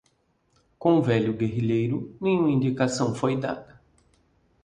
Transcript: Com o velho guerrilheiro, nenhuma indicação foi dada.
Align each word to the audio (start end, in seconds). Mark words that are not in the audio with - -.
Com 0.79 0.93
o 0.95 1.01
velho 1.03 1.31
guerrilheiro, 1.31 2.17
nenhuma 2.19 2.49
indicação 2.49 3.13
foi 3.13 3.37
dada. 3.39 3.79